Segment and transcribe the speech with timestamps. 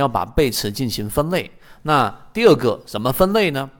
[0.00, 1.50] 要把背驰进行分类。
[1.82, 3.70] 那第二个怎么分类呢？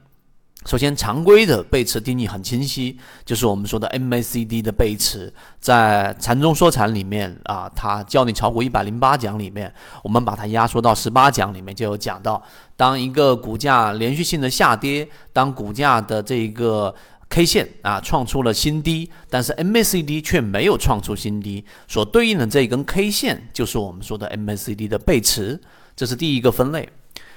[0.66, 9.72] 首先，常规的背驰定义很清晰，就是我们说的 MACD 的背驰，在禅中说禅里面啊，它教你炒股一百零八讲里面，
[10.04, 12.42] 我们把它压缩到十八讲里面就有讲到，
[12.76, 16.94] 当一个股价连续性的下跌，当股价的这一个
[17.30, 25.58] K 线啊创出了新低，但是 MACD 却没有创出新低，所对应的这一根 K 线就是我们说的 MACD 的背驰，
[26.00, 26.88] 这是第一个分类。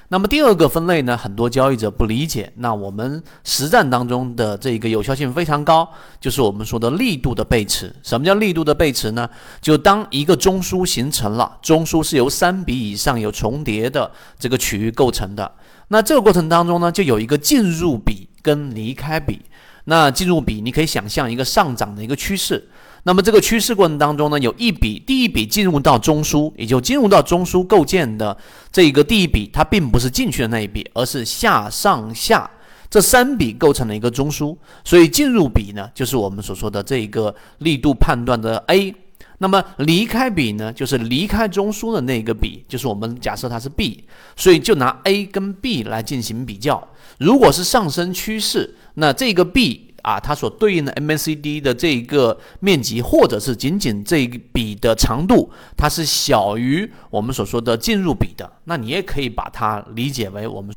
[0.07, 2.49] 那么第二个分类呢，很多交易者不理解。
[2.55, 5.85] 那我们实战当中的这个有效性非常高，
[6.21, 7.93] 就是我们说的力度的背驰。
[8.01, 9.29] 什么叫力度的背驰呢？
[9.59, 15.51] 就当一个中枢形成了，中枢是由三笔以上有重叠的这个区域构成的。
[15.89, 19.41] 那这个过程当中呢，就有一个进入比跟离开比。
[19.83, 22.69] 那进入比，你可以想象一个上涨的一个趋势。
[23.05, 28.35] 那么这个趋势过程当中呢，有一笔第一笔进入到中枢，也就进入到中枢构建的
[28.71, 32.49] 这个第一笔，它并不是进去的那一笔，而是下上下
[32.89, 34.55] 这三笔构成了一个中枢。
[34.85, 38.95] 所以进入笔呢，就是我们所说的这一个力度判断的 A。
[39.39, 44.05] 那么离开笔呢，就是离开中枢的那个笔，就是我们假设它是 B。
[44.37, 46.87] 所以就拿 A 跟 B 来进行比较。
[47.17, 49.92] 如果是上升趋势，那这个 B。
[50.03, 60.75] 啊，它所对应的 MACD 的这一个面积，或者是仅仅这一笔的长度，它是小于我们所说的进入比的，那你也可以把它理解为我们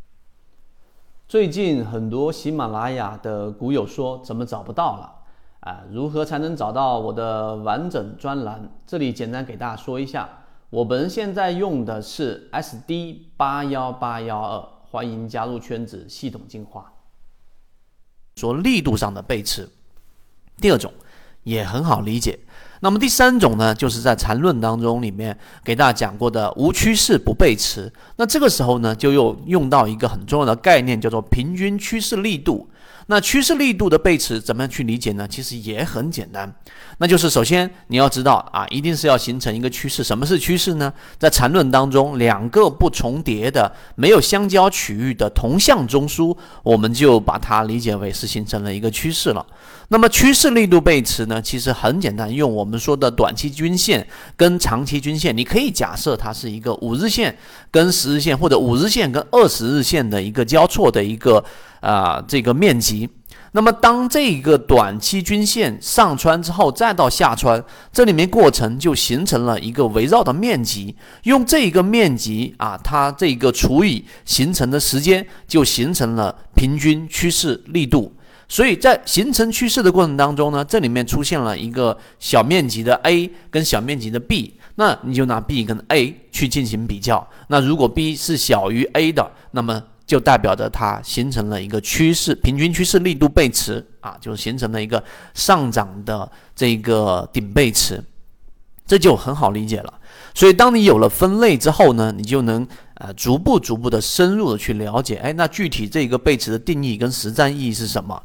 [1.29, 5.13] 最近很多喜马拉雅的股友说怎么找不到了
[5.61, 5.83] 啊？
[5.91, 8.71] 如何才能找到我的完整专栏？
[8.87, 10.29] 这里简单给大家说一下，
[10.71, 16.93] 我们现在用的是 SD 八幺八幺二，欢迎加入圈子，系统进化。
[18.37, 19.67] 说力度上的背驰，
[20.61, 20.93] 第二种
[21.43, 22.39] 也很好理解。
[22.81, 27.91] 那么第三种呢，就是在缠论当中里面给大家讲过的无趋势不背驰。
[28.17, 32.69] 那这个时候呢，就又用到一个很重要的概念，叫做平均趋势力度。
[33.09, 35.29] 那趋势力度的背驰怎么样去理解呢？
[35.29, 36.53] 其实也很简单，
[36.99, 40.03] 那就是首先你要知道啊，一定是要形成一个趋势。
[40.03, 40.93] 什么是趋势呢？
[41.17, 49.47] 在缠论当中，两个不重叠的、没有相交区域的同向中枢，我们就把它理解为是形成了一个趋势了。
[49.89, 54.05] 那么趋势力度背驰呢，其实很简单，用我们说的短期均线
[54.37, 57.39] 跟长期均线，你可以假设它是一个五日线
[57.71, 61.45] 跟十日线，或者五日线跟二十日线的一个交错的一个。
[61.87, 63.09] 啊，这个面积，
[63.53, 70.97] 那么当这个短期均线上穿之后，再到下穿，这里面过程就形成了一个围绕的面积。
[71.23, 78.13] 用这一个面积啊，它这个除以形成的时间，就形成了平均趋势力度。
[78.49, 87.29] 所以在形成趋势的过程当中呢，这里面出现了一个小面积的 A 跟小面积的 B，那你就拿 B 跟 A 去进行比较。
[87.47, 95.03] 那如果 B 是小于 A 的，那么就代表着它形成了一个趋势，平均趋势力度背驰啊，就形成了一个
[95.35, 98.03] 上涨的这个顶背驰，
[98.87, 99.93] 这就很好理解了。
[100.33, 108.23] 所以当你有了分类之后呢，你就能呃逐步逐步的深入的去了解，哎，那具体这个背驰的定义跟实战意义是什么？